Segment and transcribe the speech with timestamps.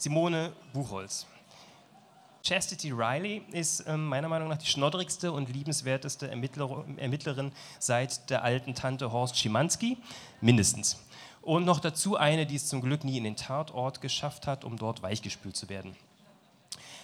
[0.00, 1.26] Simone Buchholz.
[2.44, 8.44] Chastity Riley ist äh, meiner Meinung nach die schnoddrigste und liebenswerteste Ermittler, Ermittlerin seit der
[8.44, 9.98] alten Tante Horst Schimanski,
[10.40, 11.04] mindestens.
[11.42, 14.76] Und noch dazu eine, die es zum Glück nie in den Tatort geschafft hat, um
[14.76, 15.96] dort weichgespült zu werden.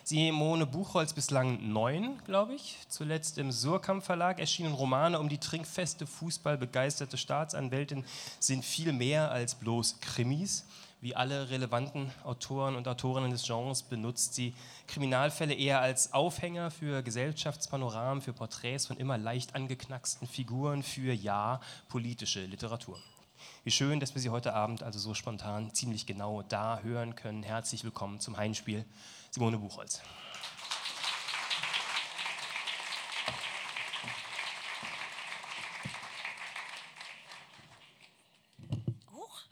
[0.04, 2.76] Simone Buchholz bislang neun, glaube ich.
[2.88, 8.04] Zuletzt im Surkamp Verlag erschienen Romane um die trinkfeste, fußballbegeisterte Staatsanwältin
[8.38, 10.64] sind viel mehr als bloß Krimis.
[11.04, 14.54] Wie alle relevanten Autoren und Autorinnen des Genres benutzt sie
[14.86, 21.60] Kriminalfälle eher als Aufhänger für Gesellschaftspanoramen, für Porträts von immer leicht angeknacksten Figuren, für ja
[21.90, 22.98] politische Literatur.
[23.64, 27.42] Wie schön, dass wir Sie heute Abend also so spontan ziemlich genau da hören können.
[27.42, 28.86] Herzlich willkommen zum Heimspiel
[29.30, 30.00] Simone Buchholz.
[39.12, 39.42] Huch.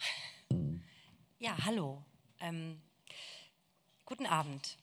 [1.43, 2.05] Ja, hallo.
[2.39, 2.81] Ähm,
[4.05, 4.79] guten Abend.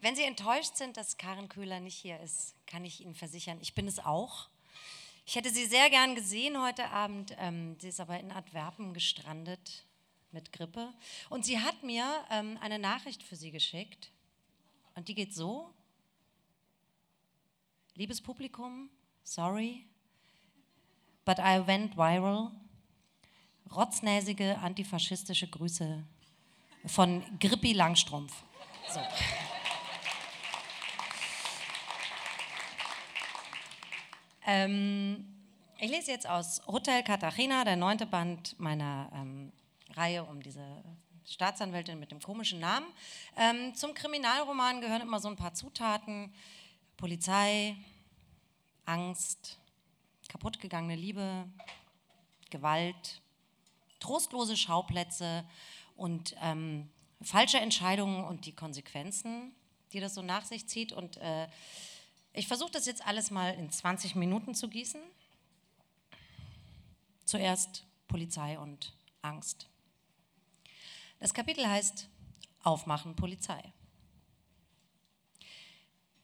[0.00, 3.74] Wenn Sie enttäuscht sind, dass Karen Köhler nicht hier ist, kann ich Ihnen versichern, ich
[3.74, 4.48] bin es auch.
[5.26, 7.34] Ich hätte sie sehr gern gesehen heute Abend.
[7.40, 9.84] Ähm, sie ist aber in Antwerpen gestrandet
[10.30, 10.94] mit Grippe.
[11.28, 14.12] Und sie hat mir ähm, eine Nachricht für Sie geschickt.
[14.94, 15.74] Und die geht so.
[17.96, 18.88] Liebes Publikum,
[19.24, 19.84] sorry,
[21.24, 22.52] but I went viral.
[23.74, 26.04] Rotznäsige antifaschistische Grüße
[26.86, 28.32] von Grippi Langstrumpf.
[28.88, 29.00] So.
[34.46, 35.26] Ähm,
[35.78, 39.52] ich lese jetzt aus Hotel Cartagena, der neunte Band meiner ähm,
[39.94, 40.64] Reihe um diese
[41.26, 42.86] Staatsanwältin mit dem komischen Namen.
[43.36, 46.32] Ähm, zum Kriminalroman gehören immer so ein paar Zutaten:
[46.96, 47.76] Polizei,
[48.84, 49.58] Angst,
[50.28, 51.48] kaputtgegangene Liebe,
[52.50, 53.20] Gewalt,
[53.98, 55.44] trostlose Schauplätze
[55.96, 56.88] und ähm,
[57.22, 59.52] falsche Entscheidungen und die Konsequenzen,
[59.92, 60.92] die das so nach sich zieht.
[60.92, 61.48] Und äh,
[62.32, 65.00] ich versuche das jetzt alles mal in 20 Minuten zu gießen.
[67.24, 69.68] Zuerst Polizei und Angst.
[71.18, 72.08] Das Kapitel heißt
[72.62, 73.72] Aufmachen Polizei.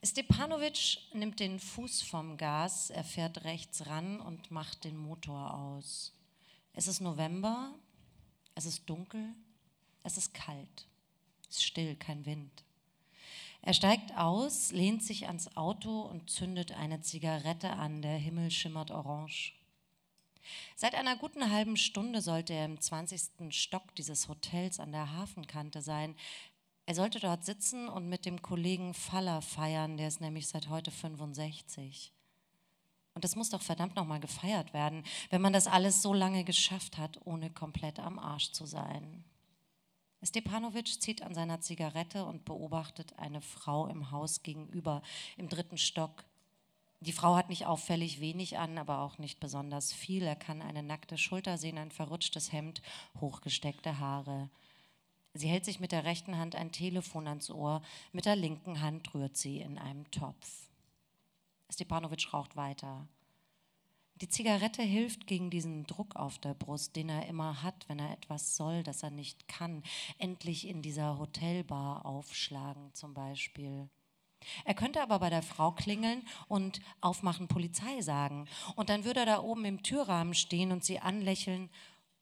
[0.04, 6.12] Stepanovic nimmt den Fuß vom Gas, er fährt rechts ran und macht den Motor aus.
[6.72, 7.72] Es ist November,
[8.56, 9.34] es ist dunkel,
[10.02, 10.88] es ist kalt,
[11.48, 12.64] es ist still, kein Wind.
[13.62, 18.90] Er steigt aus, lehnt sich ans Auto und zündet eine Zigarette an, der Himmel schimmert
[18.90, 19.54] orange.
[20.74, 23.54] Seit einer guten halben Stunde sollte er im 20.
[23.54, 26.16] Stock dieses Hotels an der Hafenkante sein.
[26.86, 30.90] Er sollte dort sitzen und mit dem Kollegen Faller feiern, der ist nämlich seit heute
[30.90, 32.12] 65.
[33.14, 36.98] Und das muss doch verdammt nochmal gefeiert werden, wenn man das alles so lange geschafft
[36.98, 39.22] hat, ohne komplett am Arsch zu sein.
[40.22, 45.02] Stepanovic zieht an seiner Zigarette und beobachtet eine Frau im Haus gegenüber,
[45.36, 46.24] im dritten Stock.
[47.00, 50.22] Die Frau hat nicht auffällig wenig an, aber auch nicht besonders viel.
[50.22, 52.80] Er kann eine nackte Schulter sehen, ein verrutschtes Hemd,
[53.20, 54.50] hochgesteckte Haare.
[55.34, 59.12] Sie hält sich mit der rechten Hand ein Telefon ans Ohr, mit der linken Hand
[59.14, 60.68] rührt sie in einem Topf.
[61.70, 63.08] Stepanovic raucht weiter.
[64.22, 68.12] Die Zigarette hilft gegen diesen Druck auf der Brust, den er immer hat, wenn er
[68.12, 69.82] etwas soll, das er nicht kann.
[70.16, 73.90] Endlich in dieser Hotelbar aufschlagen zum Beispiel.
[74.64, 78.46] Er könnte aber bei der Frau klingeln und aufmachen Polizei sagen.
[78.76, 81.68] Und dann würde er da oben im Türrahmen stehen und sie anlächeln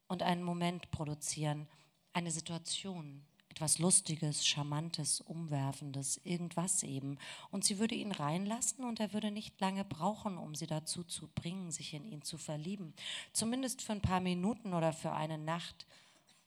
[0.09, 1.69] und einen Moment produzieren,
[2.15, 7.19] eine Situation, etwas Lustiges, Charmantes, Umwerfendes, irgendwas eben.
[7.51, 11.29] Und sie würde ihn reinlassen und er würde nicht lange brauchen, um sie dazu zu
[11.29, 12.95] bringen, sich in ihn zu verlieben.
[13.33, 15.87] Zumindest für ein paar Minuten oder für eine Nacht.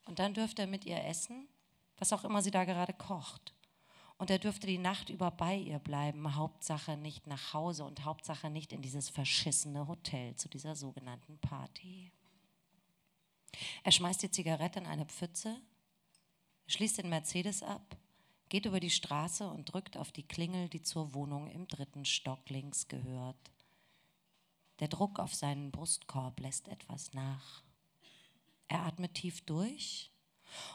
[0.05, 1.47] Und dann dürfte er mit ihr essen,
[1.97, 3.53] was auch immer sie da gerade kocht.
[4.17, 8.49] Und er dürfte die Nacht über bei ihr bleiben, Hauptsache nicht nach Hause und Hauptsache
[8.49, 12.11] nicht in dieses verschissene Hotel zu dieser sogenannten Party.
[13.83, 15.59] Er schmeißt die Zigarette in eine Pfütze,
[16.67, 17.97] schließt den Mercedes ab,
[18.49, 22.49] geht über die Straße und drückt auf die Klingel, die zur Wohnung im dritten Stock
[22.49, 23.51] links gehört.
[24.79, 27.63] Der Druck auf seinen Brustkorb lässt etwas nach.
[28.67, 30.11] Er atmet tief durch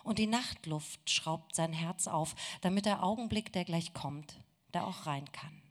[0.03, 4.41] und die Nachtluft schraubt sein Herz auf, damit der Augenblick, der gleich kommt,
[4.73, 5.63] da auch rein kann.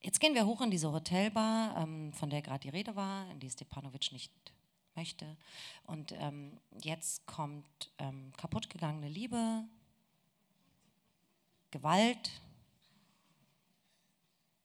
[0.00, 3.40] Jetzt gehen wir hoch in diese Hotelbar, ähm, von der gerade die Rede war, in
[3.40, 4.32] die Stepanovic nicht
[4.96, 5.36] möchte.
[5.84, 9.64] Und ähm, jetzt kommt ähm, kaputtgegangene Liebe,
[11.70, 12.30] Gewalt,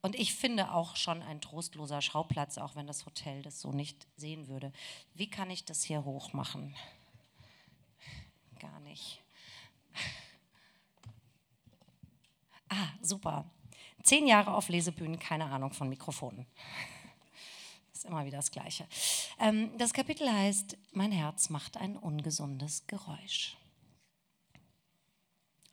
[0.02, 4.08] und ich finde auch schon ein trostloser Schauplatz, auch wenn das Hotel das so nicht
[4.16, 4.72] sehen würde.
[5.14, 6.74] Wie kann ich das hier hoch machen?
[8.60, 9.22] gar nicht.
[12.72, 13.50] Ah, super.
[14.04, 16.46] Zehn Jahre auf Lesebühnen, keine Ahnung von Mikrofonen.
[18.00, 18.88] Ist immer wieder das Gleiche.
[19.42, 23.58] Ähm, das Kapitel heißt, mein Herz macht ein ungesundes Geräusch.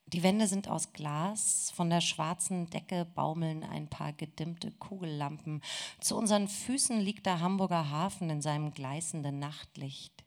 [0.06, 5.62] Die Wände sind aus Glas, von der schwarzen Decke baumeln ein paar gedimmte Kugellampen.
[6.00, 10.25] Zu unseren Füßen liegt der Hamburger Hafen in seinem gleißenden Nachtlicht.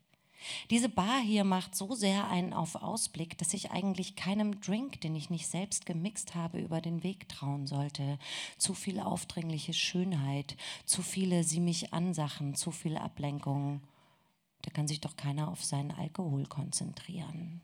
[0.70, 5.14] Diese Bar hier macht so sehr einen auf Ausblick, dass ich eigentlich keinem Drink, den
[5.14, 8.18] ich nicht selbst gemixt habe, über den Weg trauen sollte.
[8.58, 13.82] Zu viel aufdringliche Schönheit, zu viele sie mich ansachen, zu viel Ablenkung.
[14.62, 17.60] Da kann sich doch keiner auf seinen Alkohol konzentrieren.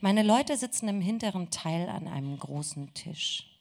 [0.00, 3.51] Meine Leute sitzen im hinteren Teil an einem großen Tisch.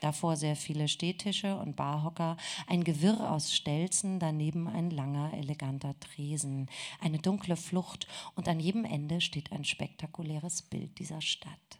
[0.00, 2.36] Davor sehr viele Stehtische und Barhocker,
[2.66, 6.68] ein Gewirr aus Stelzen, daneben ein langer, eleganter Tresen,
[7.00, 11.77] eine dunkle Flucht und an jedem Ende steht ein spektakuläres Bild dieser Stadt.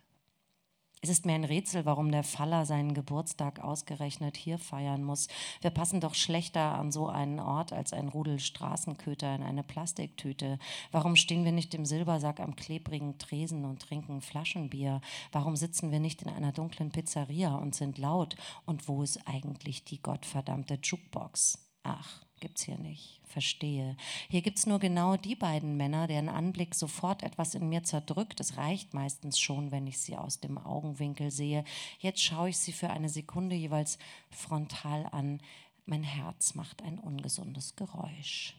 [1.09, 5.29] Es ist mir ein Rätsel, warum der Faller seinen Geburtstag ausgerechnet hier feiern muss.
[5.63, 10.59] Wir passen doch schlechter an so einen Ort als ein Rudel Straßenköter in eine Plastiktüte.
[10.93, 15.01] Warum stehen wir nicht im Silbersack am klebrigen Tresen und trinken Flaschenbier?
[15.33, 18.37] Warum sitzen wir nicht in einer dunklen Pizzeria und sind laut?
[18.67, 21.71] Und wo ist eigentlich die gottverdammte Jukebox?
[21.85, 23.21] Ach, gibt's hier nicht.
[23.25, 23.97] Verstehe.
[24.29, 28.41] Hier gibt's nur genau die beiden Männer, deren Anblick sofort etwas in mir zerdrückt.
[28.41, 31.65] Es reicht meistens schon, wenn ich sie aus dem Augenwinkel sehe.
[32.01, 33.99] Jetzt schaue ich sie für eine Sekunde jeweils
[34.31, 35.41] frontal an.
[35.85, 38.57] Mein Herz macht ein ungesundes Geräusch.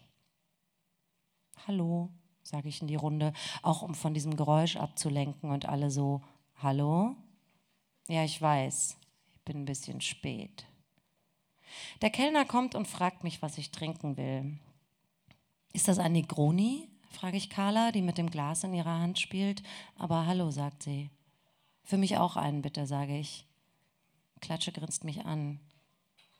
[1.66, 2.10] Hallo,
[2.42, 6.22] sage ich in die Runde, auch um von diesem Geräusch abzulenken und alle so,
[6.56, 7.16] hallo?
[8.08, 8.96] Ja, ich weiß,
[9.34, 10.66] ich bin ein bisschen spät.
[12.02, 14.58] Der Kellner kommt und fragt mich, was ich trinken will.
[15.72, 16.88] Ist das ein Negroni?
[17.10, 19.62] frage ich Carla, die mit dem Glas in ihrer Hand spielt.
[19.98, 21.10] Aber hallo, sagt sie.
[21.82, 23.46] Für mich auch einen, bitte, sage ich.
[24.40, 25.60] Klatsche grinst mich an.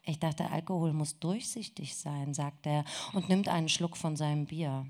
[0.05, 4.87] Ich dachte, Alkohol muss durchsichtig sein, sagt er und nimmt einen Schluck von seinem Bier.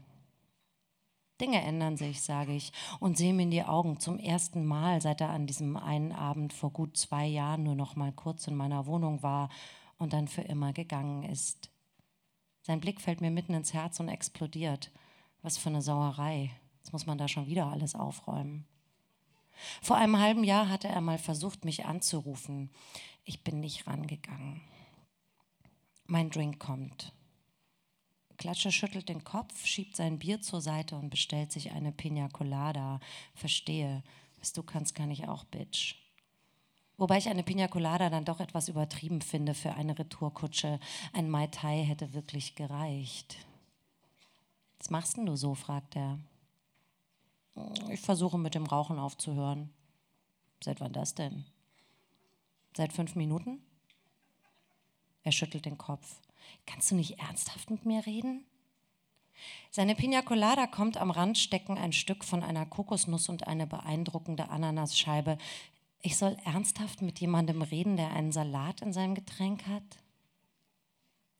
[1.40, 5.20] Dinge ändern sich, sage ich und sehe mir in die Augen zum ersten Mal, seit
[5.20, 8.86] er an diesem einen Abend vor gut zwei Jahren nur noch mal kurz in meiner
[8.86, 9.48] Wohnung war
[10.00, 11.70] und dann für immer gegangen ist.
[12.62, 14.90] Sein Blick fällt mir mitten ins Herz und explodiert.
[15.42, 16.50] Was für eine Sauerei.
[16.78, 18.66] Jetzt muss man da schon wieder alles aufräumen.
[19.82, 22.70] Vor einem halben Jahr hatte er mal versucht, mich anzurufen.
[23.24, 24.62] Ich bin nicht rangegangen.
[26.06, 27.12] Mein Drink kommt.
[28.38, 33.00] Klatsche schüttelt den Kopf, schiebt sein Bier zur Seite und bestellt sich eine Pina Colada.
[33.34, 34.02] Verstehe.
[34.38, 35.96] Was du kannst, kann ich auch, Bitch.
[37.00, 40.78] Wobei ich eine Pina Colada dann doch etwas übertrieben finde für eine Retourkutsche.
[41.14, 43.38] Ein Mai Tai hätte wirklich gereicht.
[44.78, 45.54] Was machst denn du so?
[45.54, 46.18] fragt er.
[47.88, 49.70] Ich versuche mit dem Rauchen aufzuhören.
[50.62, 51.46] Seit wann das denn?
[52.76, 53.62] Seit fünf Minuten?
[55.22, 56.20] Er schüttelt den Kopf.
[56.66, 58.44] Kannst du nicht ernsthaft mit mir reden?
[59.70, 64.50] Seine Pina Colada kommt am Rand stecken ein Stück von einer Kokosnuss und eine beeindruckende
[64.50, 65.38] Ananasscheibe
[66.02, 69.98] ich soll ernsthaft mit jemandem reden, der einen Salat in seinem Getränk hat?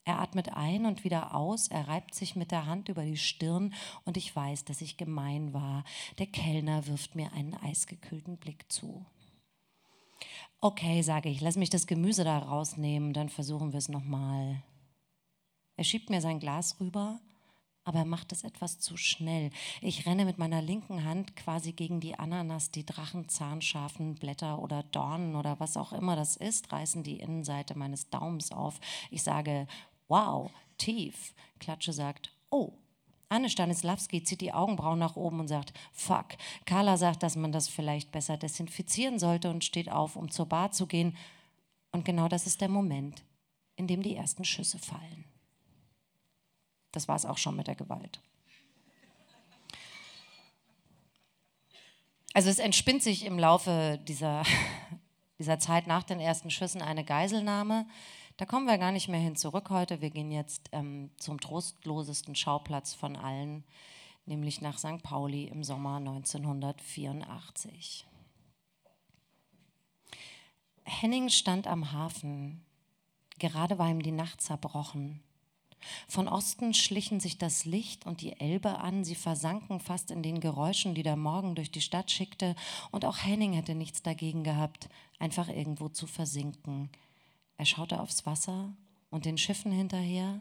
[0.05, 3.75] Er atmet ein und wieder aus, er reibt sich mit der Hand über die Stirn
[4.05, 5.85] und ich weiß, dass ich gemein war.
[6.19, 9.05] Der Kellner wirft mir einen eisgekühlten Blick zu.
[10.61, 14.63] Okay, sage ich, lass mich das Gemüse da rausnehmen, dann versuchen wir es nochmal.
[15.77, 17.21] Er schiebt mir sein Glas rüber
[17.85, 19.51] aber er macht es etwas zu schnell.
[19.81, 25.35] Ich renne mit meiner linken Hand quasi gegen die Ananas, die drachenzahnscharfen Blätter oder Dornen
[25.35, 28.81] oder was auch immer das ist, reißen die Innenseite meines Daumens auf.
[29.11, 29.67] Ich sage,
[30.09, 31.35] wow, tief.
[31.59, 32.73] Klatsche sagt, oh.
[33.29, 36.37] Anne Stanislawski zieht die Augenbrauen nach oben und sagt, fuck.
[36.67, 40.73] Carla sagt, dass man das vielleicht besser desinfizieren sollte und steht auf, um zur Bar
[40.73, 41.17] zu gehen.
[41.93, 43.23] Und genau das ist der Moment,
[43.77, 45.30] in dem die ersten Schüsse fallen.
[46.93, 48.21] Das war es auch schon mit der Gewalt.
[52.33, 54.45] Also es entspinnt sich im Laufe dieser,
[55.39, 57.87] dieser Zeit nach den ersten Schüssen eine Geiselnahme.
[58.37, 60.01] Da kommen wir gar nicht mehr hin zurück heute.
[60.01, 63.65] Wir gehen jetzt ähm, zum trostlosesten Schauplatz von allen,
[64.27, 65.03] nämlich nach St.
[65.03, 68.07] Pauli im Sommer 1984.
[70.85, 72.65] Henning stand am Hafen.
[73.39, 75.23] Gerade war ihm die Nacht zerbrochen.
[76.09, 80.41] Von Osten schlichen sich das Licht und die Elbe an, sie versanken fast in den
[80.41, 82.55] Geräuschen, die der Morgen durch die Stadt schickte,
[82.91, 86.91] und auch Henning hätte nichts dagegen gehabt, einfach irgendwo zu versinken.
[87.57, 88.73] Er schaute aufs Wasser
[89.11, 90.41] und den Schiffen hinterher.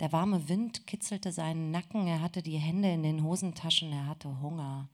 [0.00, 4.40] Der warme Wind kitzelte seinen Nacken, er hatte die Hände in den Hosentaschen, er hatte
[4.40, 4.88] Hunger.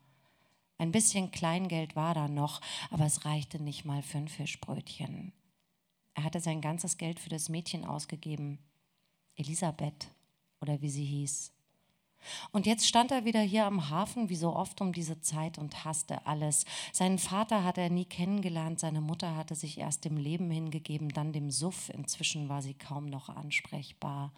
[0.79, 2.61] Ein bisschen Kleingeld war da noch,
[2.91, 5.33] aber es reichte nicht mal für ein Fischbrötchen.
[6.15, 8.59] Er hatte sein ganzes Geld für das Mädchen ausgegeben,
[9.43, 10.11] Elisabeth
[10.61, 11.53] oder wie sie hieß.
[12.53, 15.85] Und jetzt stand er wieder hier am Hafen, wie so oft um diese Zeit, und
[15.85, 16.65] hasste alles.
[16.93, 21.33] Seinen Vater hatte er nie kennengelernt, seine Mutter hatte sich erst dem Leben hingegeben, dann
[21.33, 21.89] dem Suff.
[21.89, 24.33] Inzwischen war sie kaum noch ansprechbar.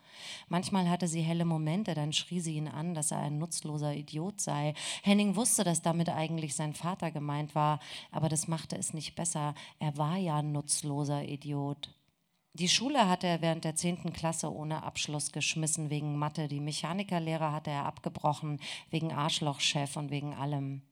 [0.48, 4.40] Manchmal hatte sie helle Momente, dann schrie sie ihn an, dass er ein nutzloser Idiot
[4.40, 4.74] sei.
[5.02, 7.80] Henning wusste, dass damit eigentlich sein Vater gemeint war,
[8.10, 9.54] aber das machte es nicht besser.
[9.78, 11.90] Er war ja ein nutzloser Idiot.
[12.56, 14.12] Die Schule hatte er während der 10.
[14.12, 16.46] Klasse ohne Abschluss geschmissen wegen Mathe.
[16.46, 20.82] Die Mechanikerlehre hatte er abgebrochen wegen Arschlochchef und wegen allem.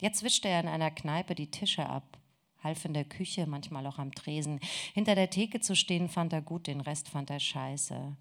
[0.00, 2.16] Jetzt wischte er in einer Kneipe die Tische ab,
[2.64, 4.58] half in der Küche, manchmal auch am Tresen.
[4.94, 8.16] Hinter der Theke zu stehen fand er gut, den Rest fand er scheiße.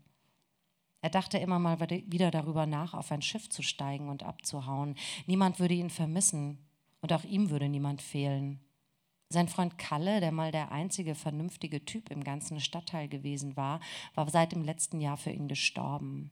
[1.01, 4.96] Er dachte immer mal wieder darüber nach, auf ein Schiff zu steigen und abzuhauen.
[5.28, 6.58] Niemand würde ihn vermissen
[7.00, 8.60] und auch ihm würde niemand fehlen.
[9.31, 13.79] Sein Freund Kalle, der mal der einzige vernünftige Typ im ganzen Stadtteil gewesen war,
[14.15, 16.31] war seit dem letzten Jahr für ihn gestorben.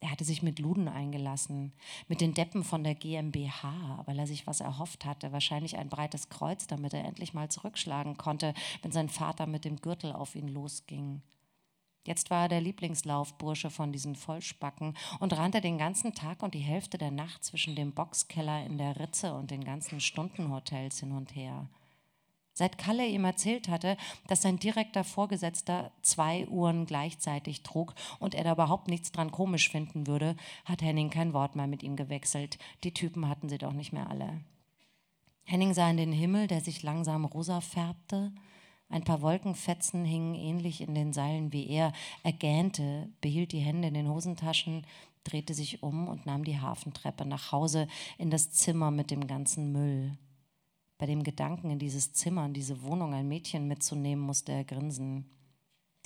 [0.00, 1.72] Er hatte sich mit Luden eingelassen,
[2.06, 6.28] mit den Deppen von der GmbH, weil er sich was erhofft hatte, wahrscheinlich ein breites
[6.28, 10.48] Kreuz, damit er endlich mal zurückschlagen konnte, wenn sein Vater mit dem Gürtel auf ihn
[10.48, 11.22] losging.
[12.06, 16.60] Jetzt war er der Lieblingslaufbursche von diesen Vollspacken und rannte den ganzen Tag und die
[16.60, 21.34] Hälfte der Nacht zwischen dem Boxkeller in der Ritze und den ganzen Stundenhotels hin und
[21.34, 21.68] her.
[22.58, 23.96] Seit Kalle ihm erzählt hatte,
[24.26, 29.70] dass sein direkter Vorgesetzter zwei Uhren gleichzeitig trug und er da überhaupt nichts dran komisch
[29.70, 30.34] finden würde,
[30.64, 32.58] hat Henning kein Wort mehr mit ihm gewechselt.
[32.82, 34.40] Die Typen hatten sie doch nicht mehr alle.
[35.44, 38.32] Henning sah in den Himmel, der sich langsam rosa färbte.
[38.88, 41.92] Ein paar Wolkenfetzen hingen ähnlich in den Seilen wie er.
[42.24, 44.84] Er gähnte, behielt die Hände in den Hosentaschen,
[45.22, 47.86] drehte sich um und nahm die Hafentreppe nach Hause
[48.18, 50.18] in das Zimmer mit dem ganzen Müll.
[50.98, 55.30] Bei dem Gedanken, in dieses Zimmer, in diese Wohnung ein Mädchen mitzunehmen, musste er grinsen.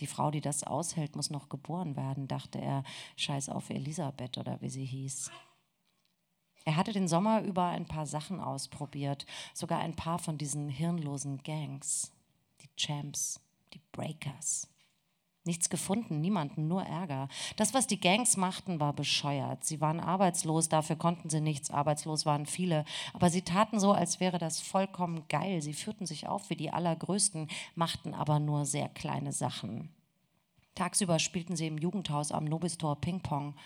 [0.00, 2.84] Die Frau, die das aushält, muss noch geboren werden, dachte er.
[3.16, 5.30] Scheiß auf Elisabeth oder wie sie hieß.
[6.64, 11.42] Er hatte den Sommer über ein paar Sachen ausprobiert, sogar ein paar von diesen hirnlosen
[11.42, 12.12] Gangs.
[12.60, 13.40] Die Champs,
[13.72, 14.71] die Breakers.
[15.44, 17.28] Nichts gefunden, niemanden, nur Ärger.
[17.56, 19.64] Das, was die Gangs machten, war bescheuert.
[19.64, 21.72] Sie waren arbeitslos, dafür konnten sie nichts.
[21.72, 22.84] Arbeitslos waren viele.
[23.12, 25.60] Aber sie taten so, als wäre das vollkommen geil.
[25.60, 29.88] Sie führten sich auf wie die Allergrößten, machten aber nur sehr kleine Sachen.
[30.76, 33.56] Tagsüber spielten sie im Jugendhaus am Nobistor Ping-Pong.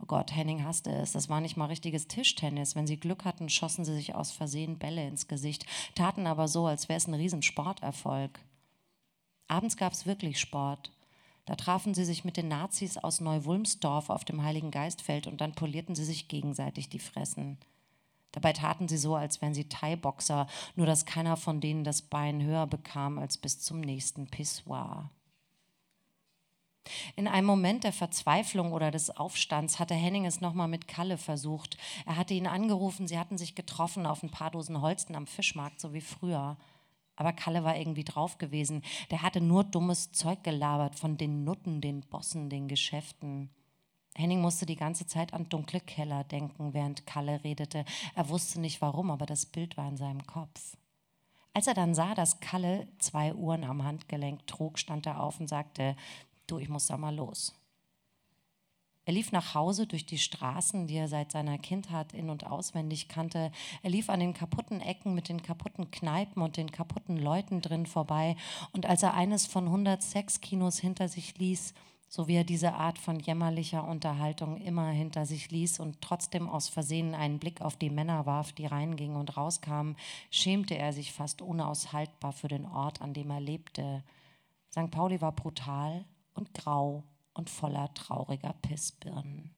[0.00, 1.12] Oh Gott, Henning hasste es.
[1.12, 2.76] Das war nicht mal richtiges Tischtennis.
[2.76, 6.66] Wenn sie Glück hatten, schossen sie sich aus Versehen Bälle ins Gesicht, taten aber so,
[6.66, 8.40] als wäre es ein Riesensporterfolg.
[9.48, 10.90] Abends gab es wirklich Sport.
[11.46, 15.54] Da trafen sie sich mit den Nazis aus Neuwulmsdorf auf dem Heiligen Geistfeld und dann
[15.54, 17.56] polierten sie sich gegenseitig die Fressen.
[18.32, 22.42] Dabei taten sie so, als wären sie Thai-Boxer, nur dass keiner von denen das Bein
[22.42, 25.10] höher bekam als bis zum nächsten Pissoir.
[27.14, 31.76] In einem Moment der Verzweiflung oder des Aufstands hatte Henning es nochmal mit Kalle versucht.
[32.04, 35.80] Er hatte ihn angerufen, sie hatten sich getroffen auf ein paar Dosen Holsten am Fischmarkt,
[35.80, 36.56] so wie früher.
[37.16, 38.82] Aber Kalle war irgendwie drauf gewesen.
[39.10, 43.50] Der hatte nur dummes Zeug gelabert von den Nutten, den Bossen, den Geschäften.
[44.14, 47.84] Henning musste die ganze Zeit an dunkle Keller denken, während Kalle redete.
[48.14, 50.76] Er wusste nicht warum, aber das Bild war in seinem Kopf.
[51.52, 55.48] Als er dann sah, dass Kalle zwei Uhren am Handgelenk trug, stand er auf und
[55.48, 55.96] sagte,
[56.46, 57.54] du, ich muss da mal los.
[59.06, 63.06] Er lief nach Hause durch die Straßen, die er seit seiner Kindheit in und auswendig
[63.06, 63.52] kannte.
[63.84, 67.86] Er lief an den kaputten Ecken mit den kaputten Kneipen und den kaputten Leuten drin
[67.86, 68.36] vorbei.
[68.72, 71.72] Und als er eines von 106 Kinos hinter sich ließ,
[72.08, 76.68] so wie er diese Art von jämmerlicher Unterhaltung immer hinter sich ließ und trotzdem aus
[76.68, 79.96] Versehen einen Blick auf die Männer warf, die reingingen und rauskamen,
[80.32, 84.02] schämte er sich fast unaushaltbar für den Ort, an dem er lebte.
[84.72, 84.90] St.
[84.90, 87.04] Pauli war brutal und grau
[87.36, 89.54] und voller trauriger Pissbirnen.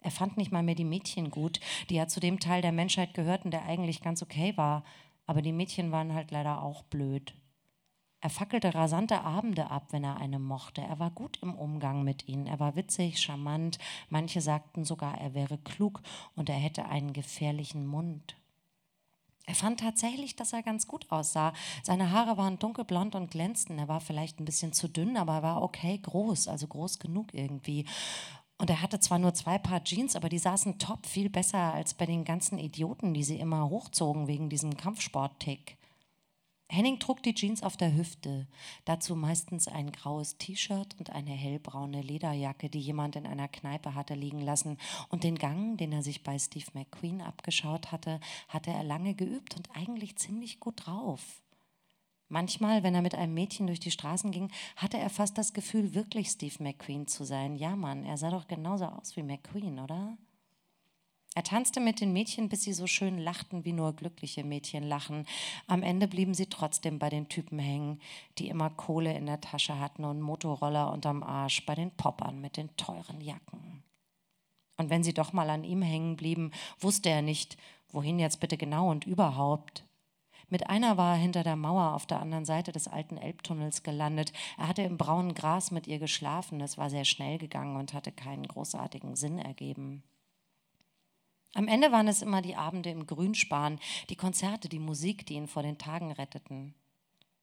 [0.00, 1.60] Er fand nicht mal mehr die Mädchen gut,
[1.90, 4.84] die ja zu dem Teil der Menschheit gehörten, der eigentlich ganz okay war,
[5.26, 7.34] aber die Mädchen waren halt leider auch blöd.
[8.22, 10.82] Er fackelte rasante Abende ab, wenn er eine mochte.
[10.82, 12.46] Er war gut im Umgang mit ihnen.
[12.46, 13.78] Er war witzig, charmant.
[14.10, 16.02] Manche sagten sogar, er wäre klug
[16.34, 18.36] und er hätte einen gefährlichen Mund.
[19.50, 21.52] Er fand tatsächlich, dass er ganz gut aussah.
[21.82, 23.80] Seine Haare waren dunkelblond und glänzten.
[23.80, 27.34] Er war vielleicht ein bisschen zu dünn, aber er war okay groß, also groß genug
[27.34, 27.84] irgendwie.
[28.58, 31.94] Und er hatte zwar nur zwei Paar Jeans, aber die saßen top, viel besser als
[31.94, 35.79] bei den ganzen Idioten, die sie immer hochzogen wegen diesem Kampfsport-Tick.
[36.72, 38.46] Henning trug die Jeans auf der Hüfte,
[38.84, 44.14] dazu meistens ein graues T-Shirt und eine hellbraune Lederjacke, die jemand in einer Kneipe hatte
[44.14, 44.78] liegen lassen.
[45.08, 49.56] Und den Gang, den er sich bei Steve McQueen abgeschaut hatte, hatte er lange geübt
[49.56, 51.42] und eigentlich ziemlich gut drauf.
[52.28, 55.94] Manchmal, wenn er mit einem Mädchen durch die Straßen ging, hatte er fast das Gefühl,
[55.94, 57.56] wirklich Steve McQueen zu sein.
[57.56, 60.16] Ja, Mann, er sah doch genauso aus wie McQueen, oder?
[61.40, 65.24] Er tanzte mit den Mädchen, bis sie so schön lachten, wie nur glückliche Mädchen lachen.
[65.68, 67.98] Am Ende blieben sie trotzdem bei den Typen hängen,
[68.36, 72.58] die immer Kohle in der Tasche hatten und Motorroller unterm Arsch, bei den Poppern mit
[72.58, 73.82] den teuren Jacken.
[74.76, 77.56] Und wenn sie doch mal an ihm hängen blieben, wusste er nicht,
[77.88, 79.86] wohin jetzt bitte genau und überhaupt.
[80.50, 84.34] Mit einer war er hinter der Mauer auf der anderen Seite des alten Elbtunnels gelandet.
[84.58, 86.60] Er hatte im braunen Gras mit ihr geschlafen.
[86.60, 90.02] Es war sehr schnell gegangen und hatte keinen großartigen Sinn ergeben.
[91.54, 95.48] Am Ende waren es immer die Abende im Grünspan, die Konzerte, die Musik, die ihn
[95.48, 96.74] vor den Tagen retteten.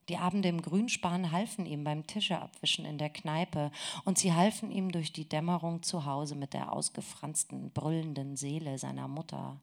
[0.08, 3.72] Die Abende im Grünspan halfen ihm beim Tischeabwischen in der Kneipe
[4.06, 9.10] und sie halfen ihm durch die Dämmerung zu Hause mit der ausgefransten, brüllenden Seele seiner
[9.10, 9.60] Mutter.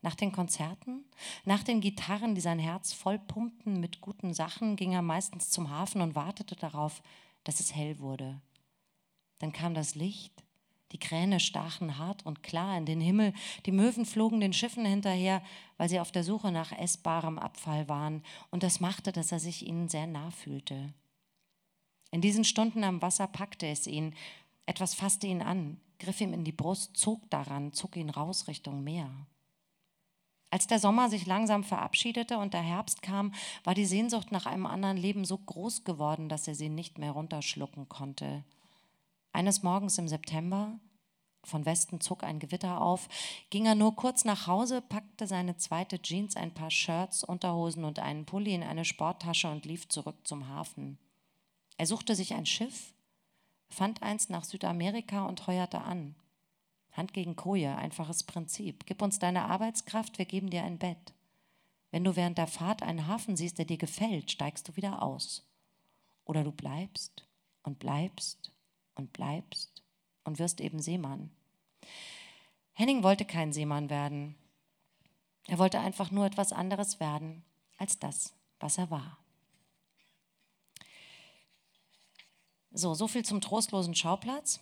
[0.00, 1.04] Nach den Konzerten,
[1.44, 5.70] nach den Gitarren, die sein Herz voll pumpten mit guten Sachen, ging er meistens zum
[5.70, 7.02] Hafen und wartete darauf,
[7.42, 8.40] dass es hell wurde.
[9.38, 10.43] Dann kam das Licht
[10.94, 13.34] die Kräne stachen hart und klar in den Himmel,
[13.66, 15.42] die Möwen flogen den Schiffen hinterher,
[15.76, 19.66] weil sie auf der Suche nach essbarem Abfall waren, und das machte, dass er sich
[19.66, 20.94] ihnen sehr nah fühlte.
[22.12, 24.14] In diesen Stunden am Wasser packte es ihn,
[24.66, 28.84] etwas fasste ihn an, griff ihm in die Brust, zog daran, zog ihn raus Richtung
[28.84, 29.10] Meer.
[30.50, 33.34] Als der Sommer sich langsam verabschiedete und der Herbst kam,
[33.64, 37.10] war die Sehnsucht nach einem anderen Leben so groß geworden, dass er sie nicht mehr
[37.10, 38.44] runterschlucken konnte.
[39.34, 40.78] Eines Morgens im September,
[41.42, 43.08] von Westen zog ein Gewitter auf,
[43.50, 47.98] ging er nur kurz nach Hause, packte seine zweite Jeans, ein paar Shirts, Unterhosen und
[47.98, 50.98] einen Pulli in eine Sporttasche und lief zurück zum Hafen.
[51.78, 52.94] Er suchte sich ein Schiff,
[53.68, 56.14] fand eins nach Südamerika und heuerte an.
[56.92, 58.86] Hand gegen Koje, einfaches Prinzip.
[58.86, 61.12] Gib uns deine Arbeitskraft, wir geben dir ein Bett.
[61.90, 65.44] Wenn du während der Fahrt einen Hafen siehst, der dir gefällt, steigst du wieder aus.
[66.24, 67.26] Oder du bleibst
[67.64, 68.53] und bleibst
[68.94, 69.82] und bleibst
[70.24, 71.30] und wirst eben Seemann.
[72.72, 74.34] Henning wollte kein Seemann werden.
[75.46, 77.44] Er wollte einfach nur etwas anderes werden
[77.78, 79.18] als das, was er war.
[82.72, 84.60] So, so viel zum trostlosen Schauplatz.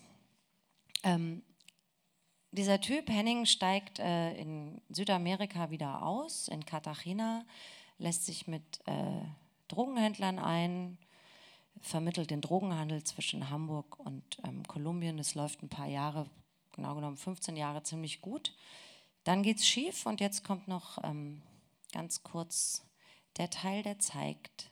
[1.02, 1.42] Ähm,
[2.50, 7.46] dieser Typ, Henning, steigt äh, in Südamerika wieder aus, in Cartagena,
[7.96, 9.22] lässt sich mit äh,
[9.68, 10.98] Drogenhändlern ein,
[11.80, 15.18] vermittelt den Drogenhandel zwischen Hamburg und ähm, Kolumbien.
[15.18, 16.28] Es läuft ein paar Jahre,
[16.72, 18.54] genau genommen 15 Jahre, ziemlich gut.
[19.24, 21.42] Dann geht es schief und jetzt kommt noch ähm,
[21.92, 22.84] ganz kurz
[23.36, 24.70] der Teil, der zeigt,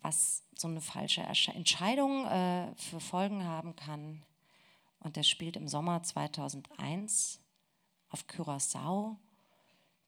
[0.00, 4.22] was so eine falsche Entscheidung äh, für Folgen haben kann.
[5.00, 7.40] Und der spielt im Sommer 2001
[8.08, 9.16] auf Curaçao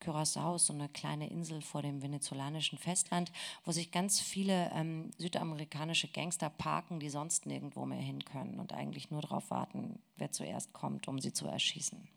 [0.01, 3.33] Curaçao ist so eine kleine Insel vor dem venezolanischen Festland,
[3.65, 8.73] wo sich ganz viele ähm, südamerikanische Gangster parken, die sonst nirgendwo mehr hin können und
[8.73, 12.09] eigentlich nur darauf warten, wer zuerst kommt, um sie zu erschießen.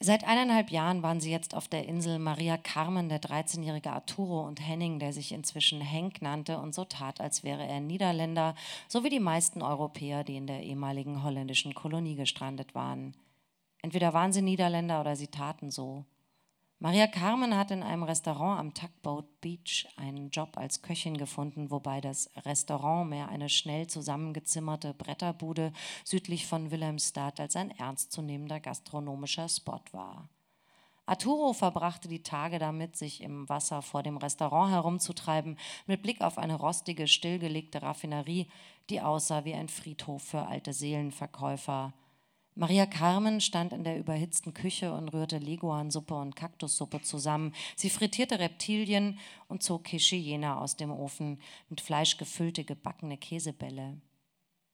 [0.00, 4.60] Seit eineinhalb Jahren waren sie jetzt auf der Insel Maria Carmen, der 13-jährige Arturo und
[4.60, 8.54] Henning, der sich inzwischen Henk nannte und so tat, als wäre er Niederländer,
[8.86, 13.14] so wie die meisten Europäer, die in der ehemaligen holländischen Kolonie gestrandet waren.
[13.82, 16.04] Entweder waren sie Niederländer oder sie taten so.
[16.80, 22.00] Maria Carmen hat in einem Restaurant am Tugboat Beach einen Job als Köchin gefunden, wobei
[22.00, 25.72] das Restaurant mehr eine schnell zusammengezimmerte Bretterbude
[26.04, 30.28] südlich von Wilhelmstad als ein ernstzunehmender gastronomischer Spot war.
[31.04, 36.38] Arturo verbrachte die Tage damit, sich im Wasser vor dem Restaurant herumzutreiben, mit Blick auf
[36.38, 38.46] eine rostige, stillgelegte Raffinerie,
[38.88, 41.92] die aussah wie ein Friedhof für alte Seelenverkäufer
[42.60, 47.54] Maria Carmen stand in der überhitzten Küche und rührte Leguansuppe und Kaktussuppe zusammen.
[47.76, 54.00] Sie frittierte Reptilien und zog Kishi-Jena aus dem Ofen, mit Fleisch gefüllte gebackene Käsebälle.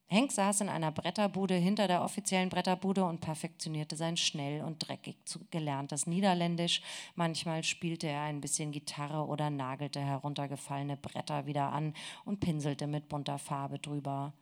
[0.07, 5.19] Henk saß in einer Bretterbude hinter der offiziellen Bretterbude und perfektionierte sein schnell und dreckig
[5.51, 6.81] gelerntes Niederländisch.
[7.17, 11.93] Manchmal spielte er ein bisschen Gitarre oder nagelte heruntergefallene Bretter wieder an
[12.25, 14.33] und pinselte mit bunter Farbe drüber.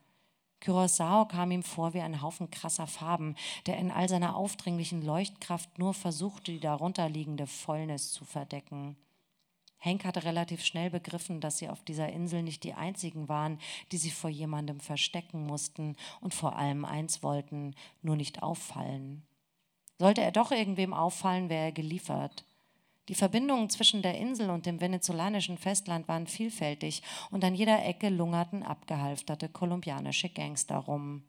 [0.62, 3.34] Curaçao kam ihm vor wie ein Haufen krasser Farben,
[3.66, 8.96] der in all seiner aufdringlichen Leuchtkraft nur versuchte, die darunterliegende Fäulnis zu verdecken.
[9.78, 13.58] Henk hatte relativ schnell begriffen, dass sie auf dieser Insel nicht die einzigen waren,
[13.90, 19.26] die sie vor jemandem verstecken mussten und vor allem eins wollten, nur nicht auffallen.
[19.98, 22.44] Sollte er doch irgendwem auffallen, wäre er geliefert.
[23.08, 28.08] Die Verbindungen zwischen der Insel und dem venezolanischen Festland waren vielfältig und an jeder Ecke
[28.08, 31.24] lungerten abgehalfterte kolumbianische Gangster rum.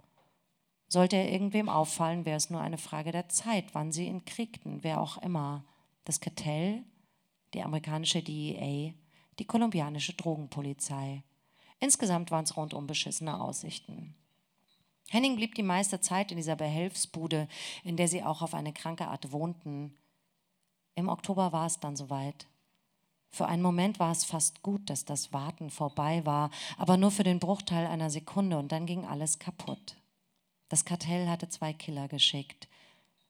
[0.87, 4.83] Sollte er irgendwem auffallen, wäre es nur eine Frage der Zeit, wann sie ihn kriegten,
[4.83, 5.65] wer auch immer.
[6.05, 6.83] Das Kartell,
[7.55, 8.93] die amerikanische DEA,
[9.39, 11.23] die kolumbianische Drogenpolizei.
[11.79, 14.15] Insgesamt waren es rundum beschissene Aussichten.
[15.09, 17.47] Henning blieb die meiste Zeit in dieser Behelfsbude,
[17.83, 19.95] in der sie auch auf eine kranke Art wohnten.
[20.95, 22.47] Im Oktober war es dann soweit.
[23.31, 27.23] Für einen Moment war es fast gut, dass das Warten vorbei war, aber nur für
[27.23, 29.95] den Bruchteil einer Sekunde und dann ging alles kaputt.
[30.69, 32.67] Das Kartell hatte zwei Killer geschickt.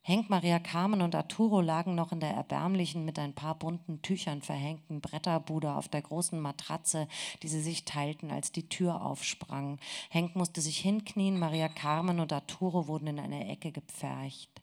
[0.02, 4.41] Henk, Maria Carmen und Arturo lagen noch in der erbärmlichen, mit ein paar bunten Tüchern
[4.41, 7.08] verhängten Bretterbude auf der großen Matratze,
[7.41, 9.80] die sie sich teilten, als die Tür aufsprang.
[10.10, 14.62] Henk musste sich hinknien, Maria Carmen und Arturo wurden in eine Ecke gepfercht.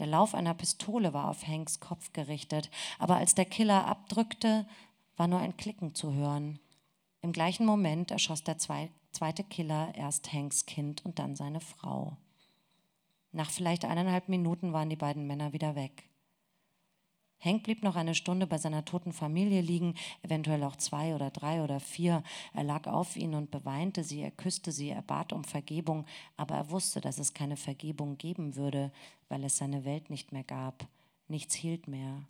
[0.00, 4.66] Der Lauf einer Pistole war auf Henks Kopf gerichtet, aber als der Killer abdrückte,
[5.16, 6.58] war nur ein Klicken zu hören.
[7.20, 12.16] Im gleichen Moment erschoss der zweite Killer erst Hanks Kind und dann seine Frau.
[13.30, 16.09] Nach vielleicht eineinhalb Minuten waren die beiden Männer wieder weg.
[17.40, 21.62] Hank blieb noch eine Stunde bei seiner toten Familie liegen, eventuell auch zwei oder drei
[21.62, 22.22] oder vier.
[22.52, 26.04] Er lag auf ihnen und beweinte sie, er küsste sie, er bat um Vergebung,
[26.36, 28.92] aber er wusste, dass es keine Vergebung geben würde,
[29.28, 30.86] weil es seine Welt nicht mehr gab.
[31.28, 32.24] Nichts hielt mehr.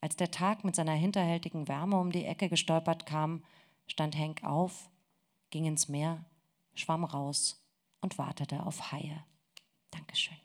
[0.00, 3.42] Als der Tag mit seiner hinterhältigen Wärme um die Ecke gestolpert kam,
[3.86, 4.90] stand Henk auf,
[5.50, 6.24] ging ins Meer,
[6.74, 7.62] schwamm raus
[8.00, 9.24] und wartete auf Haie.
[9.90, 10.43] Dankeschön.